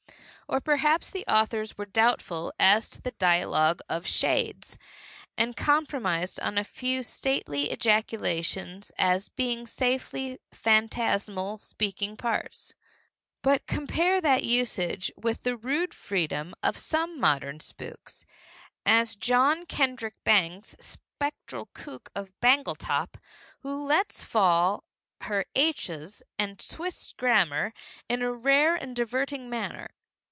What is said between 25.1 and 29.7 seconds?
her h's and twists grammar in a rare and diverting